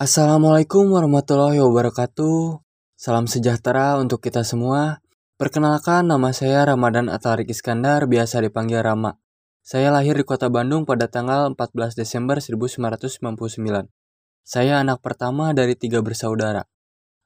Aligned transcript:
Assalamualaikum 0.00 0.96
warahmatullahi 0.96 1.60
wabarakatuh. 1.60 2.64
Salam 2.96 3.28
sejahtera 3.28 4.00
untuk 4.00 4.24
kita 4.24 4.40
semua. 4.48 5.04
Perkenalkan, 5.36 6.08
nama 6.08 6.32
saya 6.32 6.64
Ramadan 6.64 7.12
Atarik 7.12 7.52
Iskandar, 7.52 8.08
biasa 8.08 8.40
dipanggil 8.40 8.80
Rama. 8.80 9.20
Saya 9.60 9.92
lahir 9.92 10.16
di 10.16 10.24
kota 10.24 10.48
Bandung 10.48 10.88
pada 10.88 11.04
tanggal 11.12 11.52
14 11.52 12.00
Desember 12.00 12.40
1999. 12.40 13.92
Saya 14.40 14.80
anak 14.80 15.04
pertama 15.04 15.52
dari 15.52 15.76
tiga 15.76 16.00
bersaudara. 16.00 16.64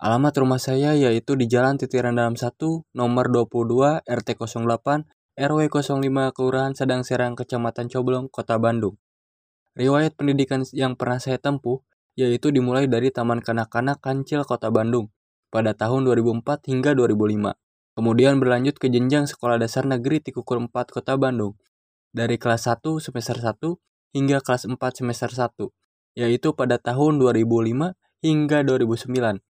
Alamat 0.02 0.34
rumah 0.34 0.58
saya 0.58 0.98
yaitu 0.98 1.38
di 1.38 1.46
Jalan 1.46 1.78
Titiran 1.78 2.18
Dalam 2.18 2.34
1, 2.34 2.58
nomor 2.90 3.30
22, 3.30 4.02
RT 4.02 4.34
08, 4.34 5.06
RW 5.38 5.60
05, 5.70 6.34
Kelurahan 6.34 6.74
Sadang 6.74 7.06
Serang, 7.06 7.38
Kecamatan 7.38 7.86
Coblong, 7.86 8.26
Kota 8.26 8.58
Bandung. 8.58 8.98
Riwayat 9.78 10.18
pendidikan 10.18 10.66
yang 10.74 10.98
pernah 10.98 11.22
saya 11.22 11.38
tempuh 11.38 11.86
yaitu 12.14 12.54
dimulai 12.54 12.86
dari 12.86 13.10
Taman 13.10 13.42
Kanak-Kanak 13.42 13.98
Kancil 13.98 14.46
Kota 14.46 14.70
Bandung 14.70 15.10
pada 15.50 15.74
tahun 15.74 16.06
2004 16.06 16.70
hingga 16.70 16.94
2005. 16.94 17.54
Kemudian 17.94 18.42
berlanjut 18.42 18.74
ke 18.78 18.90
jenjang 18.90 19.30
Sekolah 19.30 19.54
Dasar 19.58 19.86
Negeri 19.86 20.18
Tikukur 20.18 20.58
4 20.58 20.70
Kota 20.90 21.14
Bandung 21.14 21.54
dari 22.10 22.38
kelas 22.38 22.66
1 22.66 22.82
semester 22.98 23.38
1 23.38 23.58
hingga 24.14 24.38
kelas 24.42 24.66
4 24.66 24.78
semester 24.78 25.30
1, 25.30 25.70
yaitu 26.18 26.54
pada 26.54 26.78
tahun 26.78 27.18
2005 27.22 27.94
hingga 28.22 28.58
2009. 28.66 29.42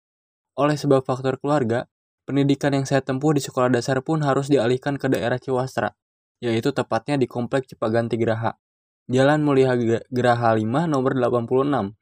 Oleh 0.57 0.77
sebab 0.77 1.05
faktor 1.05 1.37
keluarga, 1.41 1.89
pendidikan 2.25 2.73
yang 2.73 2.89
saya 2.89 3.05
tempuh 3.05 3.37
di 3.37 3.41
sekolah 3.45 3.69
dasar 3.69 4.01
pun 4.01 4.25
harus 4.25 4.49
dialihkan 4.49 4.97
ke 4.97 5.13
daerah 5.13 5.37
Ciwastra, 5.37 5.93
yaitu 6.41 6.73
tepatnya 6.73 7.21
di 7.21 7.29
Komplek 7.29 7.69
Cipaganti 7.69 8.17
Geraha, 8.17 8.57
Jalan 9.05 9.45
Mulia 9.45 9.77
Geraha 10.09 10.57
5 10.57 10.89
nomor 10.89 11.13
86, 11.13 11.93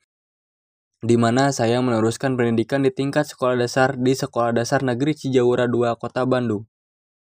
di 1.03 1.19
mana 1.19 1.51
saya 1.51 1.83
meneruskan 1.83 2.39
pendidikan 2.39 2.87
di 2.87 2.95
tingkat 2.95 3.27
sekolah 3.27 3.59
dasar 3.59 3.99
di 3.99 4.15
Sekolah 4.15 4.55
Dasar 4.55 4.87
Negeri 4.87 5.19
Cijawura 5.19 5.67
2 5.67 5.99
Kota 5.99 6.23
Bandung. 6.23 6.71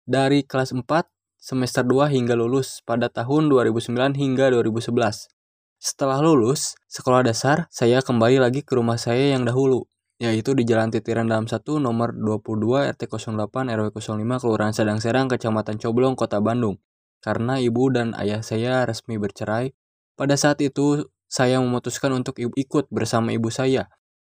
Dari 0.05 0.45
kelas 0.45 0.77
4 0.77 0.85
semester 1.41 1.81
2 1.81 2.13
hingga 2.13 2.37
lulus 2.37 2.85
pada 2.85 3.09
tahun 3.09 3.49
2009 3.49 4.13
hingga 4.13 4.53
2011. 4.53 5.25
Setelah 5.81 6.21
lulus 6.21 6.77
sekolah 6.85 7.25
dasar, 7.25 7.65
saya 7.73 8.05
kembali 8.05 8.45
lagi 8.45 8.61
ke 8.61 8.77
rumah 8.77 9.01
saya 9.01 9.33
yang 9.33 9.41
dahulu, 9.41 9.89
yaitu 10.21 10.53
di 10.53 10.69
Jalan 10.69 10.93
Titiran 10.93 11.25
Dalam 11.25 11.49
1 11.49 11.57
nomor 11.81 12.13
22 12.13 12.93
RT 12.93 13.09
08 13.09 13.73
RW 13.73 13.89
05 13.89 14.21
Kelurahan 14.37 14.73
Sadang 14.77 15.01
Serang 15.01 15.25
Kecamatan 15.25 15.81
Coblong 15.81 16.13
Kota 16.13 16.37
Bandung. 16.45 16.77
Karena 17.25 17.57
ibu 17.57 17.89
dan 17.89 18.13
ayah 18.21 18.45
saya 18.45 18.85
resmi 18.85 19.17
bercerai, 19.17 19.73
pada 20.13 20.37
saat 20.37 20.61
itu 20.61 21.09
saya 21.33 21.57
memutuskan 21.57 22.13
untuk 22.13 22.37
ikut 22.37 22.93
bersama 22.93 23.33
ibu 23.33 23.49
saya, 23.49 23.89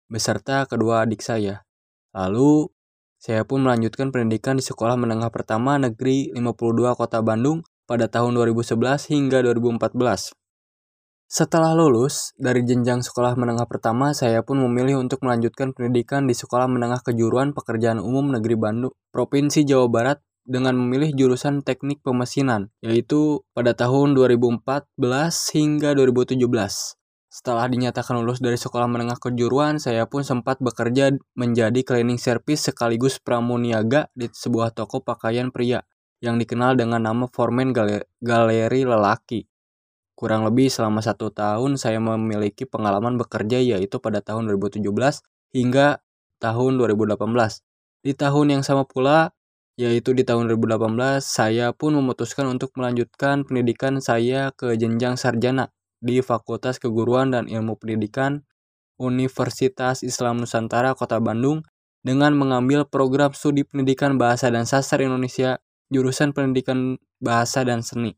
beserta 0.09 0.65
kedua 0.65 1.05
adik 1.05 1.21
saya. 1.21 1.61
Lalu, 2.09 2.73
saya 3.21 3.45
pun 3.45 3.61
melanjutkan 3.61 4.09
pendidikan 4.09 4.57
di 4.57 4.65
Sekolah 4.65 4.97
Menengah 4.97 5.29
Pertama 5.29 5.77
Negeri 5.77 6.33
52 6.33 6.97
Kota 6.97 7.21
Bandung 7.21 7.61
pada 7.85 8.09
tahun 8.09 8.33
2011 8.33 9.13
hingga 9.13 9.45
2014. 9.45 10.33
Setelah 11.29 11.77
lulus 11.77 12.33
dari 12.33 12.65
jenjang 12.65 13.05
sekolah 13.05 13.37
menengah 13.37 13.69
pertama, 13.69 14.17
saya 14.17 14.41
pun 14.41 14.57
memilih 14.57 14.97
untuk 14.97 15.21
melanjutkan 15.21 15.77
pendidikan 15.77 16.25
di 16.25 16.31
Sekolah 16.31 16.71
Menengah 16.71 17.03
Kejuruan 17.03 17.51
Pekerjaan 17.51 17.99
Umum 18.01 18.31
Negeri 18.31 18.55
Bandung, 18.57 18.95
Provinsi 19.13 19.67
Jawa 19.67 19.91
Barat 19.91 20.17
dengan 20.47 20.79
memilih 20.79 21.11
jurusan 21.11 21.59
teknik 21.61 21.99
pemesinan, 21.99 22.71
yaitu 22.79 23.43
pada 23.51 23.75
tahun 23.75 24.15
2014 24.15 24.87
hingga 25.51 25.91
2017. 25.93 26.39
Setelah 27.27 27.67
dinyatakan 27.69 28.23
lulus 28.23 28.39
dari 28.39 28.55
sekolah 28.55 28.87
menengah 28.87 29.19
kejuruan, 29.19 29.77
saya 29.77 30.07
pun 30.07 30.23
sempat 30.23 30.57
bekerja 30.63 31.13
menjadi 31.35 31.83
cleaning 31.83 32.17
service 32.17 32.71
sekaligus 32.71 33.19
pramuniaga 33.19 34.07
di 34.15 34.31
sebuah 34.31 34.73
toko 34.73 35.03
pakaian 35.03 35.51
pria 35.51 35.83
yang 36.23 36.41
dikenal 36.41 36.73
dengan 36.73 37.05
nama 37.05 37.29
Formen 37.29 37.75
Galeri 38.23 38.81
Lelaki. 38.87 39.45
Kurang 40.17 40.49
lebih 40.49 40.73
selama 40.73 41.05
satu 41.05 41.29
tahun 41.29 41.77
saya 41.77 42.01
memiliki 42.01 42.65
pengalaman 42.65 43.21
bekerja 43.21 43.61
yaitu 43.61 44.01
pada 44.01 44.17
tahun 44.17 44.49
2017 44.49 44.81
hingga 45.53 46.01
tahun 46.41 46.81
2018. 46.81 47.21
Di 48.01 48.17
tahun 48.17 48.57
yang 48.57 48.63
sama 48.65 48.89
pula, 48.89 49.36
yaitu 49.77 50.17
di 50.17 50.25
tahun 50.25 50.49
2018 50.49 51.21
saya 51.21 51.69
pun 51.69 51.93
memutuskan 51.93 52.49
untuk 52.49 52.73
melanjutkan 52.73 53.45
pendidikan 53.45 54.01
saya 54.01 54.49
ke 54.57 54.73
jenjang 54.73 55.21
sarjana 55.21 55.69
di 56.01 56.17
Fakultas 56.25 56.81
Keguruan 56.81 57.29
dan 57.29 57.45
Ilmu 57.45 57.77
Pendidikan 57.77 58.41
Universitas 58.97 60.01
Islam 60.01 60.41
Nusantara 60.41 60.97
Kota 60.97 61.21
Bandung 61.21 61.61
dengan 62.01 62.33
mengambil 62.33 62.89
program 62.89 63.37
studi 63.37 63.61
pendidikan 63.61 64.17
bahasa 64.17 64.49
dan 64.49 64.65
sastra 64.65 65.05
Indonesia 65.05 65.61
jurusan 65.93 66.33
pendidikan 66.33 66.97
bahasa 67.21 67.61
dan 67.61 67.85
seni. 67.85 68.17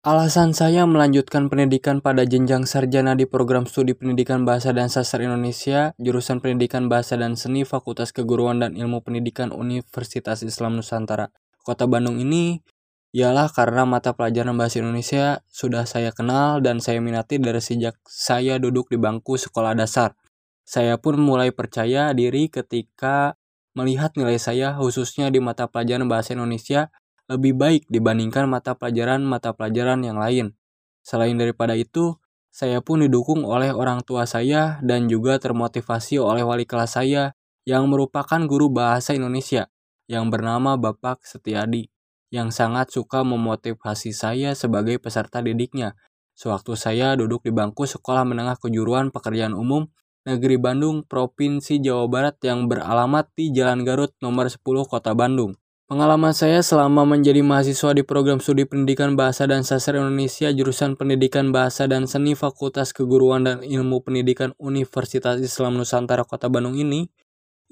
Alasan 0.00 0.56
saya 0.56 0.88
melanjutkan 0.88 1.52
pendidikan 1.52 2.00
pada 2.00 2.24
jenjang 2.24 2.64
sarjana 2.64 3.12
di 3.12 3.28
program 3.28 3.68
studi 3.68 3.92
pendidikan 3.92 4.48
bahasa 4.48 4.72
dan 4.72 4.88
sastra 4.88 5.20
Indonesia, 5.20 5.92
jurusan 6.00 6.40
pendidikan 6.40 6.88
bahasa 6.88 7.20
dan 7.20 7.36
seni 7.36 7.68
Fakultas 7.68 8.08
Keguruan 8.08 8.64
dan 8.64 8.80
Ilmu 8.80 9.04
Pendidikan 9.04 9.52
Universitas 9.52 10.40
Islam 10.40 10.80
Nusantara. 10.80 11.28
Kota 11.60 11.84
Bandung 11.84 12.16
ini 12.16 12.64
ialah 13.12 13.52
karena 13.52 13.84
mata 13.84 14.16
pelajaran 14.16 14.56
bahasa 14.56 14.80
Indonesia 14.80 15.44
sudah 15.52 15.84
saya 15.84 16.16
kenal 16.16 16.64
dan 16.64 16.80
saya 16.80 17.04
minati 17.04 17.36
dari 17.36 17.60
sejak 17.60 18.00
saya 18.08 18.56
duduk 18.56 18.88
di 18.88 18.96
bangku 18.96 19.36
sekolah 19.36 19.76
dasar. 19.76 20.16
Saya 20.64 20.96
pun 20.96 21.20
mulai 21.20 21.52
percaya 21.52 22.16
diri 22.16 22.48
ketika 22.48 23.36
melihat 23.76 24.16
nilai 24.16 24.40
saya 24.40 24.80
khususnya 24.80 25.28
di 25.28 25.44
mata 25.44 25.68
pelajaran 25.68 26.08
bahasa 26.08 26.32
Indonesia 26.32 26.88
lebih 27.30 27.54
baik 27.54 27.82
dibandingkan 27.86 28.50
mata 28.50 28.74
pelajaran-mata 28.74 29.54
pelajaran 29.54 30.02
yang 30.02 30.18
lain. 30.18 30.58
Selain 31.06 31.38
daripada 31.38 31.78
itu, 31.78 32.18
saya 32.50 32.82
pun 32.82 33.06
didukung 33.06 33.46
oleh 33.46 33.70
orang 33.70 34.02
tua 34.02 34.26
saya 34.26 34.82
dan 34.82 35.06
juga 35.06 35.38
termotivasi 35.38 36.18
oleh 36.18 36.42
wali 36.42 36.66
kelas 36.66 36.98
saya 36.98 37.38
yang 37.62 37.86
merupakan 37.86 38.42
guru 38.50 38.66
bahasa 38.74 39.14
Indonesia 39.14 39.70
yang 40.10 40.26
bernama 40.26 40.74
Bapak 40.74 41.22
Setiadi 41.22 41.86
yang 42.34 42.50
sangat 42.50 42.90
suka 42.90 43.22
memotivasi 43.22 44.10
saya 44.10 44.58
sebagai 44.58 44.98
peserta 44.98 45.38
didiknya. 45.38 45.94
Sewaktu 46.34 46.74
saya 46.74 47.14
duduk 47.14 47.46
di 47.46 47.54
bangku 47.54 47.86
sekolah 47.86 48.26
menengah 48.26 48.58
kejuruan 48.58 49.14
pekerjaan 49.14 49.54
umum 49.54 49.86
Negeri 50.26 50.60
Bandung, 50.60 51.06
Provinsi 51.06 51.80
Jawa 51.80 52.04
Barat 52.10 52.36
yang 52.44 52.66
beralamat 52.66 53.30
di 53.38 53.54
Jalan 53.56 53.86
Garut 53.86 54.12
nomor 54.18 54.52
10 54.52 54.60
Kota 54.84 55.16
Bandung. 55.16 55.56
Pengalaman 55.90 56.30
saya 56.30 56.62
selama 56.62 57.02
menjadi 57.02 57.42
mahasiswa 57.42 57.90
di 57.90 58.06
program 58.06 58.38
studi 58.38 58.62
pendidikan 58.62 59.18
bahasa 59.18 59.50
dan 59.50 59.66
sastra 59.66 59.98
Indonesia 59.98 60.46
jurusan 60.54 60.94
pendidikan 60.94 61.50
bahasa 61.50 61.90
dan 61.90 62.06
seni 62.06 62.38
Fakultas 62.38 62.94
Keguruan 62.94 63.42
dan 63.42 63.58
Ilmu 63.66 63.98
Pendidikan 64.06 64.54
Universitas 64.62 65.42
Islam 65.42 65.82
Nusantara 65.82 66.22
Kota 66.22 66.46
Bandung 66.46 66.78
ini 66.78 67.10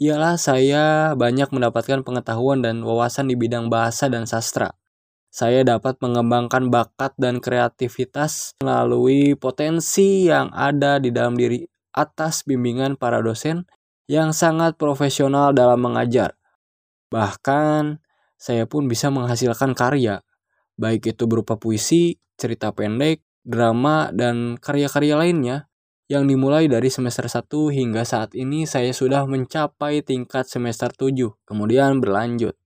ialah 0.03 0.34
saya 0.34 1.15
banyak 1.15 1.55
mendapatkan 1.55 2.03
pengetahuan 2.03 2.59
dan 2.59 2.83
wawasan 2.83 3.31
di 3.31 3.39
bidang 3.39 3.71
bahasa 3.71 4.11
dan 4.11 4.27
sastra. 4.27 4.75
Saya 5.31 5.62
dapat 5.62 6.03
mengembangkan 6.03 6.75
bakat 6.75 7.15
dan 7.23 7.39
kreativitas 7.39 8.59
melalui 8.59 9.39
potensi 9.39 10.27
yang 10.27 10.50
ada 10.50 10.99
di 10.99 11.15
dalam 11.15 11.39
diri 11.39 11.62
atas 11.95 12.43
bimbingan 12.43 12.99
para 12.99 13.23
dosen 13.23 13.62
yang 14.11 14.35
sangat 14.35 14.75
profesional 14.75 15.55
dalam 15.55 15.79
mengajar. 15.79 16.35
Bahkan, 17.15 18.07
saya 18.38 18.65
pun 18.71 18.87
bisa 18.87 19.10
menghasilkan 19.10 19.75
karya, 19.75 20.22
baik 20.78 21.10
itu 21.10 21.26
berupa 21.26 21.59
puisi, 21.59 22.22
cerita 22.38 22.71
pendek, 22.71 23.21
drama, 23.43 24.15
dan 24.15 24.54
karya-karya 24.56 25.19
lainnya 25.19 25.66
yang 26.09 26.25
dimulai 26.25 26.71
dari 26.72 26.88
semester 26.88 27.28
1 27.28 27.44
hingga 27.69 28.00
saat 28.06 28.32
ini 28.32 28.64
saya 28.64 28.94
sudah 28.96 29.29
mencapai 29.29 30.00
tingkat 30.00 30.49
semester 30.49 30.88
7, 30.88 31.37
kemudian 31.44 32.00
berlanjut. 32.00 32.56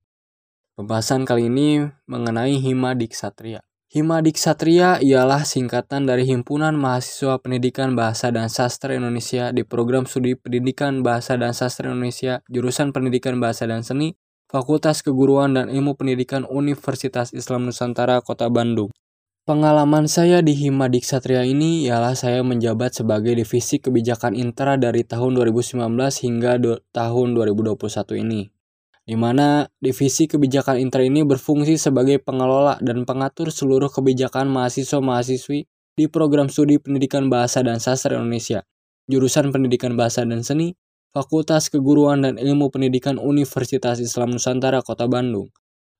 Pembahasan 0.78 1.26
kali 1.26 1.50
ini 1.50 1.84
mengenai 2.06 2.56
Hima 2.62 2.94
Diksatria. 2.94 3.64
Hima 3.92 4.24
Diksatria 4.24 5.04
ialah 5.04 5.44
singkatan 5.44 6.08
dari 6.08 6.24
Himpunan 6.24 6.72
Mahasiswa 6.72 7.36
Pendidikan 7.44 7.92
Bahasa 7.92 8.32
dan 8.32 8.48
Sastra 8.48 8.96
Indonesia 8.96 9.52
di 9.52 9.68
Program 9.68 10.08
Studi 10.08 10.32
Pendidikan 10.32 11.04
Bahasa 11.04 11.36
dan 11.36 11.52
Sastra 11.52 11.92
Indonesia 11.92 12.40
jurusan 12.48 12.96
Pendidikan 12.96 13.36
Bahasa 13.36 13.68
dan 13.68 13.84
Seni 13.84 14.16
Fakultas 14.52 15.00
Keguruan 15.00 15.56
dan 15.56 15.72
Ilmu 15.72 15.96
Pendidikan 15.96 16.44
Universitas 16.44 17.32
Islam 17.32 17.64
Nusantara 17.64 18.20
Kota 18.20 18.52
Bandung. 18.52 18.92
Pengalaman 19.48 20.04
saya 20.04 20.44
di 20.44 20.52
Hima 20.52 20.92
Diksatria 20.92 21.40
ini 21.48 21.88
ialah 21.88 22.12
saya 22.12 22.44
menjabat 22.44 22.92
sebagai 22.92 23.32
divisi 23.32 23.80
kebijakan 23.80 24.36
intra 24.36 24.76
dari 24.76 25.08
tahun 25.08 25.40
2019 25.40 25.80
hingga 25.96 26.60
tahun 26.92 27.28
2021 27.32 27.80
ini. 28.20 28.52
Di 29.08 29.16
mana 29.16 29.72
divisi 29.80 30.28
kebijakan 30.28 30.84
intra 30.84 31.00
ini 31.00 31.24
berfungsi 31.24 31.80
sebagai 31.80 32.20
pengelola 32.20 32.76
dan 32.84 33.08
pengatur 33.08 33.48
seluruh 33.48 33.88
kebijakan 33.88 34.52
mahasiswa-mahasiswi 34.52 35.64
di 35.96 36.04
program 36.12 36.52
studi 36.52 36.76
pendidikan 36.76 37.32
bahasa 37.32 37.64
dan 37.64 37.80
sastra 37.80 38.20
Indonesia 38.20 38.68
jurusan 39.10 39.50
Pendidikan 39.50 39.98
Bahasa 39.98 40.22
dan 40.22 40.40
Seni, 40.46 40.74
Fakultas 41.12 41.68
Keguruan 41.68 42.24
dan 42.24 42.40
Ilmu 42.40 42.72
Pendidikan 42.72 43.20
Universitas 43.20 44.00
Islam 44.00 44.32
Nusantara 44.32 44.80
Kota 44.80 45.04
Bandung. 45.04 45.52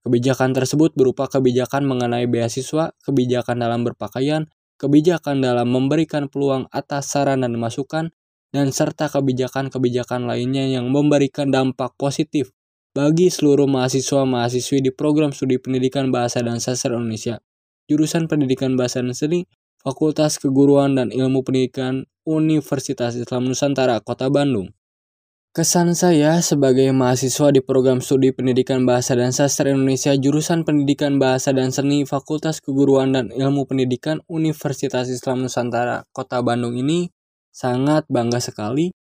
Kebijakan 0.09 0.57
tersebut 0.57 0.97
berupa 0.97 1.29
kebijakan 1.29 1.85
mengenai 1.85 2.25
beasiswa, 2.25 2.97
kebijakan 3.05 3.61
dalam 3.61 3.85
berpakaian, 3.85 4.49
kebijakan 4.81 5.45
dalam 5.45 5.69
memberikan 5.69 6.33
peluang 6.33 6.65
atas 6.73 7.13
saran 7.13 7.45
dan 7.45 7.53
masukan, 7.61 8.09
dan 8.57 8.73
serta 8.73 9.13
kebijakan-kebijakan 9.13 10.25
lainnya 10.25 10.65
yang 10.65 10.89
memberikan 10.89 11.53
dampak 11.53 11.93
positif 12.01 12.49
bagi 12.97 13.29
seluruh 13.29 13.69
mahasiswa-mahasiswi 13.69 14.81
di 14.81 14.97
program 14.97 15.37
studi 15.37 15.61
pendidikan 15.61 16.09
bahasa 16.09 16.41
dan 16.41 16.57
sastra 16.57 16.97
Indonesia, 16.97 17.37
jurusan 17.85 18.33
pendidikan 18.33 18.81
bahasa 18.81 19.05
dan 19.05 19.13
seni, 19.13 19.45
Fakultas 19.85 20.41
Keguruan 20.41 20.97
dan 20.97 21.13
Ilmu 21.13 21.45
Pendidikan 21.45 22.09
Universitas 22.25 23.13
Islam 23.13 23.45
Nusantara, 23.45 24.01
Kota 24.01 24.33
Bandung. 24.33 24.73
Kesan 25.53 25.93
saya 25.93 26.41
sebagai 26.41 26.89
mahasiswa 26.97 27.53
di 27.53 27.61
program 27.61 28.01
studi 28.01 28.33
pendidikan 28.33 28.89
bahasa 28.89 29.13
dan 29.13 29.37
sastra 29.37 29.69
Indonesia 29.69 30.17
jurusan 30.17 30.65
pendidikan 30.65 31.21
bahasa 31.21 31.53
dan 31.53 31.69
seni 31.69 32.09
Fakultas 32.09 32.65
Keguruan 32.65 33.13
dan 33.13 33.29
Ilmu 33.29 33.69
Pendidikan 33.69 34.25
Universitas 34.33 35.13
Islam 35.13 35.45
Nusantara 35.45 36.09
Kota 36.09 36.41
Bandung 36.41 36.73
ini 36.81 37.13
sangat 37.53 38.09
bangga 38.09 38.41
sekali 38.41 38.97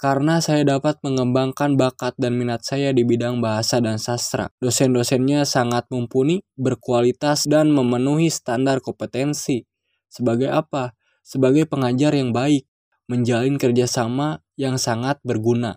karena 0.00 0.40
saya 0.40 0.64
dapat 0.64 0.96
mengembangkan 1.04 1.76
bakat 1.76 2.16
dan 2.16 2.32
minat 2.40 2.64
saya 2.64 2.96
di 2.96 3.04
bidang 3.04 3.44
bahasa 3.44 3.84
dan 3.84 4.00
sastra. 4.00 4.48
Dosen-dosennya 4.56 5.44
sangat 5.44 5.84
mumpuni, 5.92 6.40
berkualitas, 6.56 7.44
dan 7.44 7.76
memenuhi 7.76 8.32
standar 8.32 8.80
kompetensi. 8.80 9.68
Sebagai 10.08 10.48
apa? 10.48 10.96
Sebagai 11.20 11.68
pengajar 11.68 12.16
yang 12.16 12.32
baik, 12.32 12.64
menjalin 13.04 13.60
kerjasama 13.60 14.40
yang 14.56 14.80
sangat 14.80 15.20
berguna. 15.20 15.76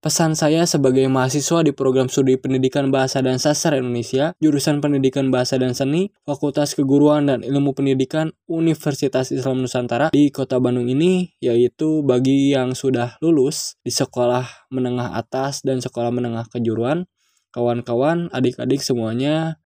Pesan 0.00 0.32
saya 0.32 0.64
sebagai 0.64 1.04
mahasiswa 1.12 1.60
di 1.60 1.76
program 1.76 2.08
studi 2.08 2.40
Pendidikan 2.40 2.88
Bahasa 2.88 3.20
dan 3.20 3.36
Sastra 3.36 3.76
Indonesia, 3.76 4.32
jurusan 4.40 4.80
Pendidikan 4.80 5.28
Bahasa 5.28 5.60
dan 5.60 5.76
Seni, 5.76 6.08
Fakultas 6.24 6.72
Keguruan 6.72 7.28
dan 7.28 7.44
Ilmu 7.44 7.76
Pendidikan 7.76 8.32
Universitas 8.48 9.28
Islam 9.28 9.60
Nusantara 9.60 10.08
di 10.08 10.32
Kota 10.32 10.56
Bandung 10.56 10.88
ini, 10.88 11.36
yaitu 11.44 12.00
bagi 12.00 12.48
yang 12.48 12.72
sudah 12.72 13.20
lulus 13.20 13.76
di 13.84 13.92
sekolah 13.92 14.72
menengah 14.72 15.20
atas 15.20 15.60
dan 15.68 15.84
sekolah 15.84 16.08
menengah 16.08 16.48
kejuruan, 16.48 17.04
kawan-kawan, 17.52 18.32
adik-adik 18.32 18.80
semuanya, 18.80 19.60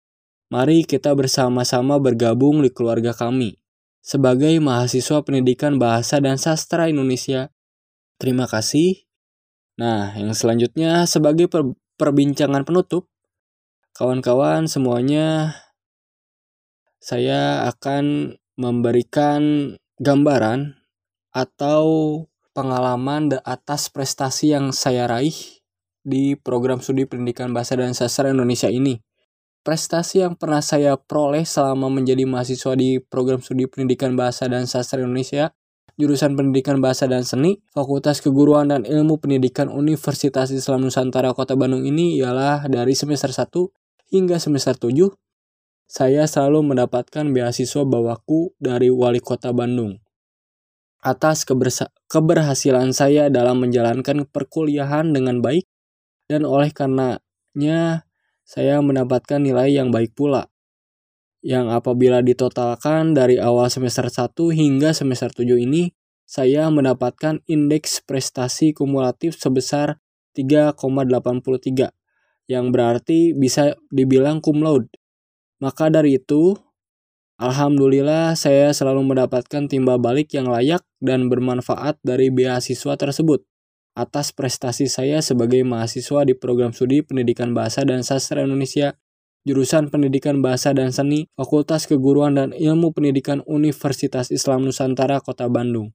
mari 0.51 0.83
kita 0.83 1.15
bersama-sama 1.15 2.03
bergabung 2.03 2.59
di 2.59 2.75
keluarga 2.75 3.15
kami. 3.15 3.63
Sebagai 4.03 4.59
mahasiswa 4.59 5.23
pendidikan 5.23 5.79
bahasa 5.79 6.19
dan 6.19 6.43
sastra 6.43 6.91
Indonesia, 6.91 7.55
terima 8.19 8.51
kasih 8.51 9.04
Nah, 9.75 10.15
yang 10.15 10.31
selanjutnya 10.39 11.03
sebagai 11.11 11.51
per 11.51 11.67
perbincangan 11.99 12.63
penutup, 12.63 13.11
kawan-kawan 13.95 14.71
semuanya, 14.71 15.59
saya 17.03 17.67
akan 17.71 18.39
memberikan 18.55 19.75
gambaran 19.99 20.79
atau 21.35 21.85
pengalaman 22.55 23.35
atas 23.43 23.91
prestasi 23.91 24.55
yang 24.55 24.71
saya 24.71 25.11
raih 25.11 25.35
di 26.07 26.39
program 26.39 26.79
studi 26.79 27.03
pendidikan 27.11 27.51
bahasa 27.51 27.75
dan 27.75 27.99
sastra 27.99 28.31
Indonesia 28.31 28.71
ini. 28.71 29.03
Prestasi 29.67 30.23
yang 30.23 30.39
pernah 30.39 30.63
saya 30.63 30.95
peroleh 30.95 31.43
selama 31.43 31.91
menjadi 31.91 32.29
mahasiswa 32.29 32.79
di 32.79 33.03
program 33.03 33.43
studi 33.43 33.67
pendidikan 33.67 34.15
bahasa 34.15 34.47
dan 34.47 34.71
sastra 34.71 35.03
Indonesia 35.03 35.51
jurusan 35.95 36.35
Pendidikan 36.35 36.83
Bahasa 36.83 37.07
dan 37.07 37.23
Seni, 37.23 37.63
Fakultas 37.71 38.19
Keguruan 38.19 38.71
dan 38.71 38.83
Ilmu 38.83 39.23
Pendidikan 39.23 39.71
Universitas 39.71 40.51
Islam 40.51 40.83
Nusantara 40.83 41.31
Kota 41.31 41.55
Bandung 41.55 41.87
ini 41.87 42.19
ialah 42.19 42.67
dari 42.67 42.99
semester 42.99 43.31
1 43.31 43.51
hingga 44.11 44.43
semester 44.43 44.75
7 44.75 45.11
saya 45.85 46.25
selalu 46.27 46.75
mendapatkan 46.75 47.29
beasiswa 47.31 47.85
bawaku 47.85 48.57
dari 48.59 48.89
Wali 48.89 49.21
Kota 49.21 49.55
Bandung. 49.55 50.01
Atas 51.05 51.45
keberhasilan 52.09 52.97
saya 52.97 53.29
dalam 53.29 53.61
menjalankan 53.61 54.25
perkuliahan 54.25 55.13
dengan 55.13 55.45
baik 55.45 55.69
dan 56.27 56.49
oleh 56.49 56.73
karenanya 56.73 58.09
saya 58.43 58.81
mendapatkan 58.81 59.37
nilai 59.37 59.77
yang 59.77 59.93
baik 59.93 60.17
pula 60.17 60.49
yang 61.45 61.69
apabila 61.69 62.25
ditotalkan 62.25 63.13
dari 63.13 63.37
awal 63.37 63.69
semester 63.69 64.09
1 64.09 64.33
hingga 64.57 64.97
semester 64.97 65.29
7 65.29 65.61
ini, 65.61 65.93
saya 66.25 66.73
mendapatkan 66.73 67.45
indeks 67.45 68.01
prestasi 68.01 68.73
kumulatif 68.73 69.37
sebesar 69.37 70.01
3,83, 70.33 71.93
yang 72.49 72.73
berarti 72.73 73.37
bisa 73.37 73.77
dibilang 73.93 74.41
cum 74.41 74.65
laude. 74.65 74.89
Maka 75.61 75.93
dari 75.93 76.17
itu, 76.17 76.57
Alhamdulillah 77.37 78.33
saya 78.41 78.73
selalu 78.73 79.13
mendapatkan 79.13 79.69
timbal 79.69 80.01
balik 80.01 80.33
yang 80.33 80.49
layak 80.49 80.81
dan 81.05 81.29
bermanfaat 81.29 82.01
dari 82.01 82.33
beasiswa 82.33 82.97
tersebut 82.97 83.45
atas 83.95 84.35
prestasi 84.35 84.91
saya 84.91 85.23
sebagai 85.23 85.63
mahasiswa 85.63 86.27
di 86.27 86.35
program 86.35 86.75
studi 86.75 87.05
Pendidikan 87.05 87.55
Bahasa 87.55 87.87
dan 87.87 88.03
Sastra 88.03 88.43
Indonesia 88.43 88.99
jurusan 89.45 89.93
Pendidikan 89.93 90.41
Bahasa 90.41 90.73
dan 90.73 90.89
Seni, 90.89 91.29
Fakultas 91.37 91.85
Keguruan 91.85 92.33
dan 92.33 92.57
Ilmu 92.57 92.97
Pendidikan 92.97 93.45
Universitas 93.45 94.33
Islam 94.33 94.65
Nusantara 94.65 95.21
Kota 95.21 95.53
Bandung. 95.53 95.93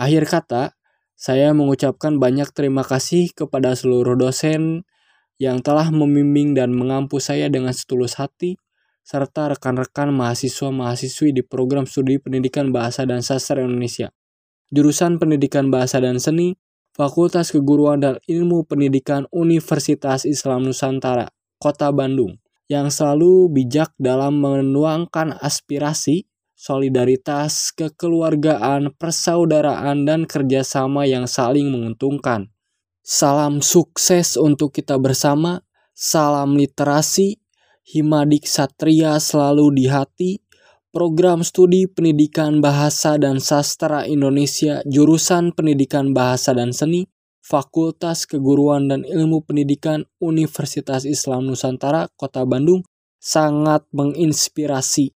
Akhir 0.00 0.24
kata, 0.24 0.72
saya 1.12 1.52
mengucapkan 1.52 2.16
banyak 2.16 2.48
terima 2.56 2.80
kasih 2.80 3.36
kepada 3.36 3.76
seluruh 3.76 4.16
dosen 4.16 4.88
yang 5.36 5.60
telah 5.60 5.92
membimbing 5.92 6.56
dan 6.56 6.72
mengampu 6.72 7.20
saya 7.20 7.52
dengan 7.52 7.76
setulus 7.76 8.16
hati, 8.16 8.56
serta 9.04 9.52
rekan-rekan 9.52 10.08
mahasiswa-mahasiswi 10.08 11.36
di 11.36 11.44
program 11.44 11.84
studi 11.84 12.16
Pendidikan 12.16 12.72
Bahasa 12.72 13.04
dan 13.04 13.20
Sastra 13.20 13.60
Indonesia. 13.60 14.16
Jurusan 14.72 15.20
Pendidikan 15.20 15.68
Bahasa 15.68 16.00
dan 16.00 16.16
Seni, 16.16 16.56
Fakultas 16.96 17.52
Keguruan 17.52 18.00
dan 18.00 18.16
Ilmu 18.24 18.64
Pendidikan 18.64 19.28
Universitas 19.28 20.24
Islam 20.24 20.64
Nusantara 20.64 21.28
Kota 21.60 21.92
Bandung 21.92 22.40
yang 22.72 22.88
selalu 22.88 23.52
bijak 23.52 23.92
dalam 24.00 24.40
menuangkan 24.40 25.36
aspirasi, 25.44 26.24
solidaritas, 26.56 27.68
kekeluargaan, 27.76 28.96
persaudaraan, 28.96 30.08
dan 30.08 30.24
kerjasama 30.24 31.04
yang 31.04 31.28
saling 31.28 31.68
menguntungkan. 31.68 32.48
Salam 33.04 33.60
sukses 33.60 34.40
untuk 34.40 34.72
kita 34.72 34.96
bersama, 34.96 35.60
salam 35.92 36.56
literasi, 36.56 37.36
Himadik 37.84 38.48
Satria 38.48 39.20
selalu 39.20 39.84
di 39.84 39.84
hati, 39.90 40.40
Program 40.90 41.44
Studi 41.44 41.86
Pendidikan 41.86 42.64
Bahasa 42.64 43.20
dan 43.20 43.36
Sastra 43.36 44.08
Indonesia 44.08 44.80
jurusan 44.88 45.52
Pendidikan 45.52 46.16
Bahasa 46.16 46.56
dan 46.56 46.72
Seni 46.72 47.06
Fakultas 47.50 48.30
Keguruan 48.30 48.86
dan 48.86 49.02
Ilmu 49.02 49.42
Pendidikan 49.42 50.06
Universitas 50.22 51.02
Islam 51.02 51.50
Nusantara 51.50 52.06
Kota 52.14 52.46
Bandung 52.46 52.86
sangat 53.18 53.82
menginspirasi. 53.90 55.10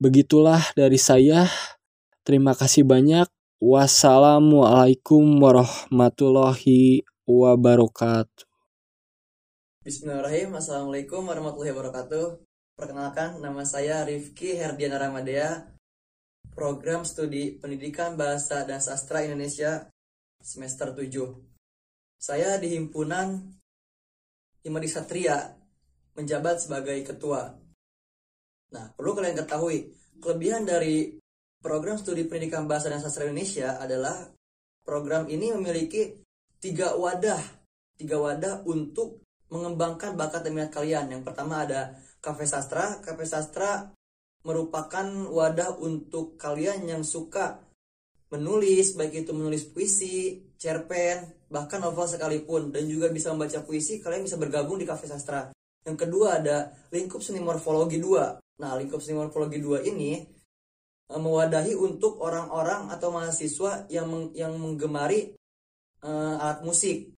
Begitulah 0.00 0.72
dari 0.72 0.96
saya. 0.96 1.52
Terima 2.24 2.56
kasih 2.56 2.88
banyak. 2.88 3.28
Wassalamualaikum 3.60 5.20
warahmatullahi 5.36 7.04
wabarakatuh. 7.28 8.48
Bismillahirrahmanirrahim. 9.84 10.50
Assalamualaikum 10.56 11.20
warahmatullahi 11.28 11.76
wabarakatuh. 11.76 12.40
Perkenalkan, 12.72 13.44
nama 13.44 13.68
saya 13.68 14.00
Rifki 14.08 14.56
Herdiana 14.56 14.96
Ramadea, 14.96 15.76
Program 16.56 17.04
Studi 17.04 17.60
Pendidikan 17.60 18.16
Bahasa 18.16 18.64
dan 18.64 18.80
Sastra 18.80 19.20
Indonesia 19.24 19.92
semester 20.46 20.94
7. 20.94 21.10
Saya 22.22 22.54
di 22.62 22.78
himpunan 22.78 23.34
Himadi 24.62 24.86
Satria 24.86 25.42
menjabat 26.14 26.62
sebagai 26.62 26.94
ketua. 27.02 27.50
Nah, 28.70 28.94
perlu 28.94 29.18
kalian 29.18 29.34
ketahui, 29.42 29.90
kelebihan 30.22 30.62
dari 30.62 31.18
program 31.58 31.98
studi 31.98 32.22
pendidikan 32.30 32.70
bahasa 32.70 32.86
dan 32.86 33.02
sastra 33.02 33.26
Indonesia 33.26 33.74
adalah 33.82 34.22
program 34.86 35.26
ini 35.26 35.50
memiliki 35.50 36.22
tiga 36.62 36.94
wadah, 36.94 37.42
tiga 37.98 38.22
wadah 38.22 38.62
untuk 38.70 39.26
mengembangkan 39.50 40.14
bakat 40.14 40.46
dan 40.46 40.54
minat 40.54 40.70
kalian. 40.70 41.10
Yang 41.10 41.22
pertama 41.26 41.66
ada 41.66 41.98
kafe 42.22 42.46
sastra. 42.46 43.02
Kafe 43.02 43.26
sastra 43.26 43.90
merupakan 44.46 45.06
wadah 45.26 45.78
untuk 45.82 46.38
kalian 46.38 46.86
yang 46.86 47.02
suka 47.02 47.65
menulis, 48.32 48.98
baik 48.98 49.26
itu 49.26 49.30
menulis 49.34 49.66
puisi, 49.70 50.42
cerpen, 50.58 51.46
bahkan 51.46 51.78
novel 51.78 52.06
sekalipun, 52.10 52.74
dan 52.74 52.86
juga 52.90 53.10
bisa 53.12 53.30
membaca 53.30 53.62
puisi, 53.62 54.02
kalian 54.02 54.26
bisa 54.26 54.40
bergabung 54.40 54.80
di 54.80 54.86
Cafe 54.88 55.06
Sastra. 55.06 55.50
Yang 55.86 56.08
kedua 56.08 56.42
ada 56.42 56.74
lingkup 56.90 57.22
seni 57.22 57.38
morfologi 57.38 58.02
2. 58.02 58.58
Nah, 58.58 58.74
lingkup 58.74 58.98
seni 58.98 59.14
morfologi 59.14 59.62
2 59.62 59.86
ini 59.86 60.18
uh, 61.14 61.20
mewadahi 61.20 61.78
untuk 61.78 62.18
orang-orang 62.18 62.90
atau 62.90 63.14
mahasiswa 63.14 63.86
yang 63.86 64.10
meng, 64.10 64.34
yang 64.34 64.58
menggemari 64.58 65.36
uh, 66.02 66.42
alat 66.42 66.66
musik 66.66 67.14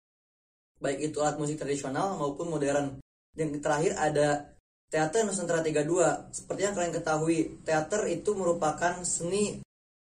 baik 0.77 1.09
itu 1.09 1.17
alat 1.21 1.37
musik 1.41 1.57
tradisional 1.57 2.17
maupun 2.21 2.53
modern 2.53 3.01
yang 3.33 3.49
terakhir 3.61 3.97
ada 3.97 4.53
teater 4.87 5.25
Nusantara 5.25 5.65
32 5.65 6.33
seperti 6.33 6.61
yang 6.63 6.73
kalian 6.77 6.93
ketahui 6.93 7.37
teater 7.65 8.01
itu 8.07 8.31
merupakan 8.37 9.01
seni 9.01 9.61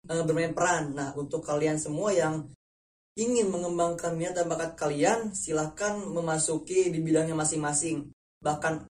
uh, 0.08 0.22
bermain 0.24 0.52
peran 0.52 0.92
nah 0.96 1.12
untuk 1.16 1.44
kalian 1.44 1.76
semua 1.80 2.12
yang 2.12 2.48
ingin 3.14 3.46
mengembangkan 3.46 4.18
minat 4.18 4.42
dan 4.42 4.50
bakat 4.50 4.74
kalian, 4.74 5.30
silahkan 5.34 6.02
memasuki 6.02 6.90
di 6.90 6.98
bidangnya 6.98 7.38
masing-masing. 7.38 8.10
Bahkan 8.42 8.90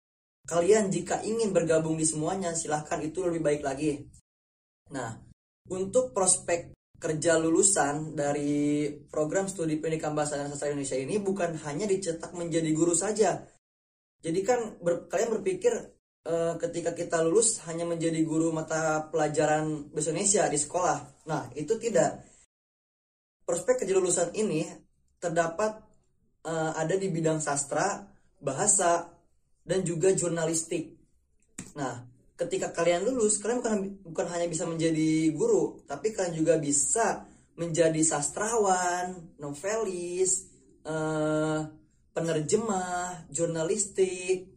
kalian 0.49 0.89
jika 0.89 1.21
ingin 1.21 1.53
bergabung 1.53 1.95
di 1.95 2.05
semuanya, 2.05 2.57
silahkan 2.57 2.97
itu 3.05 3.21
lebih 3.21 3.45
baik 3.45 3.61
lagi. 3.61 4.09
Nah, 4.89 5.13
untuk 5.69 6.17
prospek 6.17 6.73
kerja 6.97 7.37
lulusan 7.37 8.17
dari 8.17 8.89
program 9.05 9.45
studi 9.45 9.77
pendidikan 9.77 10.17
bahasa 10.17 10.41
dan 10.41 10.49
sastra 10.49 10.73
Indonesia 10.73 10.97
ini 10.97 11.21
bukan 11.21 11.53
hanya 11.69 11.85
dicetak 11.85 12.33
menjadi 12.33 12.73
guru 12.73 12.97
saja. 12.97 13.45
Jadi 14.17 14.39
kan 14.41 14.81
ber, 14.81 15.05
kalian 15.05 15.37
berpikir 15.37 15.77
e, 16.25 16.33
ketika 16.61 16.95
kita 16.95 17.21
lulus 17.25 17.61
hanya 17.67 17.85
menjadi 17.85 18.21
guru 18.23 18.49
mata 18.55 19.05
pelajaran 19.11 19.91
bahasa 19.91 20.09
Indonesia 20.13 20.45
di 20.49 20.59
sekolah. 20.61 21.27
Nah, 21.29 21.51
itu 21.53 21.75
tidak 21.81 22.23
prospek 23.47 23.83
kerja 23.83 23.95
lulusan 23.95 24.35
ini 24.35 24.67
terdapat 25.23 25.87
uh, 26.47 26.71
ada 26.75 26.95
di 26.99 27.07
bidang 27.07 27.39
sastra, 27.39 28.03
bahasa, 28.43 29.07
dan 29.63 29.81
juga 29.87 30.11
jurnalistik. 30.11 30.95
Nah, 31.79 32.03
ketika 32.35 32.75
kalian 32.75 33.07
lulus, 33.07 33.39
kalian 33.41 33.59
bukan 33.63 33.77
bukan 34.03 34.27
hanya 34.31 34.47
bisa 34.51 34.67
menjadi 34.67 35.31
guru, 35.33 35.83
tapi 35.87 36.11
kalian 36.11 36.35
juga 36.35 36.55
bisa 36.59 37.25
menjadi 37.57 38.03
sastrawan, 38.05 39.35
novelis, 39.41 40.45
uh, 40.85 41.65
penerjemah, 42.13 43.31
jurnalistik, 43.33 44.56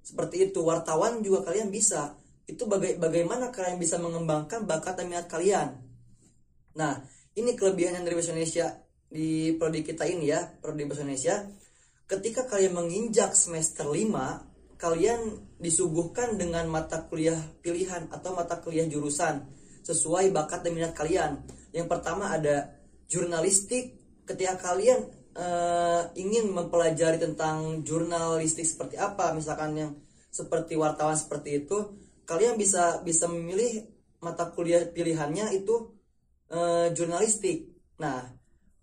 seperti 0.00 0.50
itu. 0.50 0.60
Wartawan 0.64 1.20
juga 1.20 1.46
kalian 1.48 1.68
bisa. 1.68 2.16
Itu 2.48 2.66
baga 2.66 2.90
bagaimana 2.98 3.54
kalian 3.54 3.78
bisa 3.78 3.96
mengembangkan 4.02 4.66
bakat 4.66 4.98
dan 4.98 5.06
minat 5.06 5.30
kalian. 5.30 5.78
Nah, 6.74 6.98
ini 7.38 7.54
kelebihan 7.54 8.00
yang 8.00 8.04
dari 8.04 8.18
bahasa 8.18 8.34
Indonesia 8.34 8.66
di 9.10 9.54
prodi 9.54 9.82
kita 9.86 10.06
ini 10.06 10.30
ya, 10.30 10.46
prodi 10.58 10.86
bahasa 10.86 11.06
Indonesia. 11.06 11.36
Ketika 12.10 12.50
kalian 12.50 12.74
menginjak 12.74 13.38
semester 13.38 13.86
5, 13.86 14.78
kalian 14.80 15.20
disuguhkan 15.60 16.40
dengan 16.40 16.66
mata 16.66 17.06
kuliah 17.06 17.38
pilihan 17.60 18.10
atau 18.10 18.34
mata 18.34 18.58
kuliah 18.58 18.88
jurusan 18.88 19.46
sesuai 19.84 20.32
bakat 20.32 20.64
dan 20.66 20.72
minat 20.74 20.96
kalian. 20.96 21.44
Yang 21.70 21.86
pertama 21.86 22.32
ada 22.32 22.80
jurnalistik. 23.06 24.00
Ketika 24.24 24.56
kalian 24.62 25.19
uh, 25.40 26.02
ingin 26.12 26.52
mempelajari 26.52 27.16
tentang 27.16 27.80
jurnalistik 27.80 28.68
seperti 28.68 29.00
apa, 29.00 29.32
misalkan 29.32 29.72
yang 29.72 29.92
seperti 30.28 30.76
wartawan 30.76 31.16
seperti 31.16 31.64
itu, 31.64 31.96
kalian 32.28 32.60
bisa 32.60 33.00
bisa 33.00 33.26
memilih 33.26 33.88
mata 34.20 34.52
kuliah 34.52 34.84
pilihannya 34.84 35.56
itu 35.56 35.96
uh, 36.52 36.92
jurnalistik. 36.92 37.72
Nah, 37.98 38.28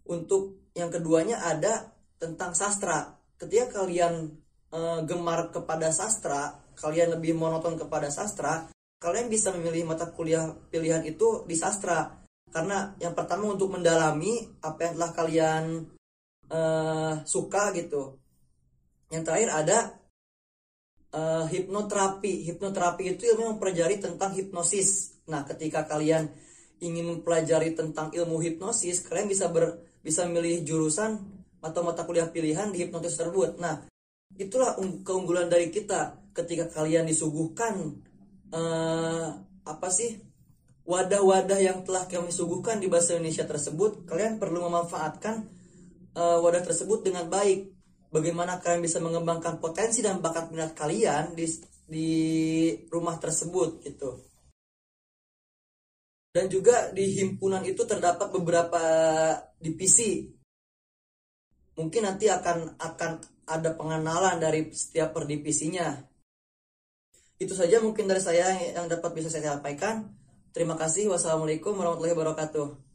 untuk 0.10 0.74
yang 0.74 0.90
keduanya 0.90 1.46
ada 1.46 1.94
tentang 2.18 2.58
sastra. 2.58 3.16
Ketika 3.38 3.82
kalian 3.82 4.34
uh, 4.74 5.06
gemar 5.06 5.54
kepada 5.54 5.94
sastra, 5.94 6.58
kalian 6.74 7.18
lebih 7.18 7.38
monoton 7.38 7.78
kepada 7.78 8.10
sastra, 8.10 8.66
kalian 8.98 9.30
bisa 9.30 9.54
memilih 9.54 9.86
mata 9.86 10.10
kuliah 10.10 10.50
pilihan 10.74 11.06
itu 11.06 11.46
di 11.46 11.54
sastra. 11.54 12.18
Karena 12.50 12.98
yang 12.98 13.14
pertama 13.14 13.54
untuk 13.54 13.70
mendalami 13.70 14.42
apa 14.66 14.90
yang 14.90 14.94
telah 14.98 15.12
kalian 15.14 15.64
uh, 16.52 17.24
suka 17.24 17.72
gitu. 17.76 18.20
Yang 19.08 19.24
terakhir 19.24 19.50
ada 19.52 19.78
uh, 21.16 21.46
hipnoterapi. 21.48 22.48
Hipnoterapi 22.52 23.04
itu 23.16 23.24
ilmu 23.36 23.56
mempelajari 23.56 24.00
tentang 24.00 24.36
hipnosis. 24.36 25.20
Nah, 25.28 25.44
ketika 25.48 25.88
kalian 25.88 26.32
ingin 26.84 27.18
mempelajari 27.18 27.74
tentang 27.74 28.14
ilmu 28.14 28.38
hipnosis, 28.44 29.02
kalian 29.08 29.28
bisa 29.28 29.50
ber, 29.50 29.82
bisa 30.04 30.28
memilih 30.30 30.64
jurusan 30.64 31.18
atau 31.64 31.82
mata 31.82 32.06
kuliah 32.06 32.30
pilihan 32.30 32.70
di 32.70 32.86
hipnotis 32.86 33.18
tersebut. 33.18 33.58
Nah, 33.58 33.84
itulah 34.38 34.78
keunggulan 35.02 35.50
dari 35.50 35.74
kita 35.74 36.32
ketika 36.38 36.70
kalian 36.70 37.10
disuguhkan 37.10 37.98
uh, 38.54 39.28
apa 39.66 39.90
sih 39.90 40.22
wadah-wadah 40.88 41.60
yang 41.60 41.84
telah 41.84 42.08
kami 42.08 42.32
suguhkan 42.32 42.80
di 42.80 42.88
bahasa 42.88 43.18
Indonesia 43.18 43.44
tersebut, 43.44 44.08
kalian 44.08 44.40
perlu 44.40 44.64
memanfaatkan 44.70 45.57
uh, 46.18 46.42
wadah 46.42 46.66
tersebut 46.66 47.06
dengan 47.06 47.30
baik. 47.30 47.70
Bagaimana 48.10 48.58
kalian 48.58 48.82
bisa 48.82 48.98
mengembangkan 48.98 49.62
potensi 49.62 50.02
dan 50.02 50.18
bakat 50.24 50.50
minat 50.50 50.74
kalian 50.74 51.38
di 51.38 51.46
di 51.86 52.10
rumah 52.90 53.22
tersebut 53.22 53.86
gitu. 53.86 54.26
Dan 56.34 56.50
juga 56.50 56.90
di 56.92 57.18
himpunan 57.22 57.62
itu 57.66 57.86
terdapat 57.86 58.34
beberapa 58.34 58.82
divisi 59.62 60.38
mungkin 61.78 62.10
nanti 62.10 62.26
akan 62.26 62.82
akan 62.82 63.12
ada 63.48 63.70
pengenalan 63.78 64.42
dari 64.42 64.74
setiap 64.74 65.14
per 65.14 65.30
divisinya 65.30 65.94
itu 67.38 67.54
saja 67.54 67.78
mungkin 67.78 68.10
dari 68.10 68.18
saya 68.18 68.50
yang 68.74 68.90
dapat 68.90 69.14
bisa 69.14 69.30
saya 69.30 69.54
sampaikan. 69.54 70.10
Terima 70.58 70.74
kasih. 70.74 71.06
Wassalamualaikum 71.14 71.78
warahmatullahi 71.78 72.18
wabarakatuh 72.18 72.87